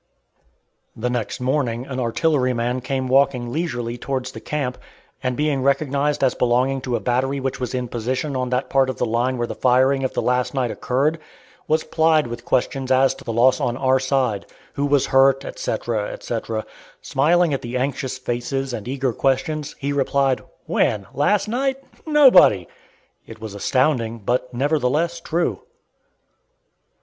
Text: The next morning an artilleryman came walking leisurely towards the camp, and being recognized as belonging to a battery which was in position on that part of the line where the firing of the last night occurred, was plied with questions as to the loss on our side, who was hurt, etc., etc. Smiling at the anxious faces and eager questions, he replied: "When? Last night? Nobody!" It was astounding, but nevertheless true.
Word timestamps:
The 0.95 1.11
next 1.11 1.39
morning 1.39 1.85
an 1.85 1.99
artilleryman 1.99 2.81
came 2.81 3.07
walking 3.07 3.51
leisurely 3.51 3.99
towards 3.99 4.31
the 4.31 4.39
camp, 4.39 4.79
and 5.21 5.37
being 5.37 5.61
recognized 5.61 6.23
as 6.23 6.33
belonging 6.33 6.81
to 6.81 6.95
a 6.95 6.99
battery 6.99 7.39
which 7.39 7.59
was 7.59 7.75
in 7.75 7.87
position 7.87 8.35
on 8.35 8.49
that 8.49 8.67
part 8.67 8.89
of 8.89 8.97
the 8.97 9.05
line 9.05 9.37
where 9.37 9.45
the 9.45 9.53
firing 9.53 10.03
of 10.03 10.13
the 10.15 10.21
last 10.23 10.55
night 10.55 10.71
occurred, 10.71 11.19
was 11.67 11.83
plied 11.83 12.25
with 12.25 12.45
questions 12.45 12.89
as 12.91 13.13
to 13.13 13.23
the 13.23 13.31
loss 13.31 13.61
on 13.61 13.77
our 13.77 13.99
side, 13.99 14.47
who 14.73 14.87
was 14.87 15.05
hurt, 15.05 15.45
etc., 15.45 16.09
etc. 16.11 16.65
Smiling 17.03 17.53
at 17.53 17.61
the 17.61 17.77
anxious 17.77 18.17
faces 18.17 18.73
and 18.73 18.87
eager 18.87 19.13
questions, 19.13 19.75
he 19.77 19.93
replied: 19.93 20.41
"When? 20.65 21.05
Last 21.13 21.47
night? 21.47 21.77
Nobody!" 22.07 22.67
It 23.27 23.39
was 23.39 23.53
astounding, 23.53 24.17
but 24.25 24.51
nevertheless 24.51 25.19
true. 25.19 25.61